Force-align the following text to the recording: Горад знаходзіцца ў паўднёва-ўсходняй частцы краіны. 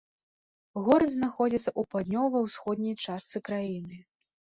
Горад 0.87 1.11
знаходзіцца 1.17 1.67
ў 1.67 1.81
паўднёва-ўсходняй 1.93 3.01
частцы 3.05 3.47
краіны. 3.53 4.05